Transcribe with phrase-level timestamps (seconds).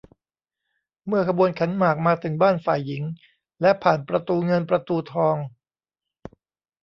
[1.07, 3.03] เมื่อขบวนขันหมากมาถึงบ้านฝ่ายหญิง
[3.61, 5.35] และผ่านประตูเงินประตูทอง